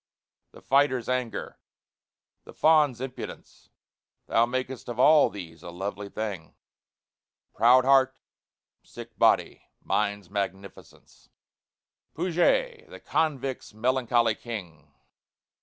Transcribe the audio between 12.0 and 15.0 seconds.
PUGET, the convict's melancholy king.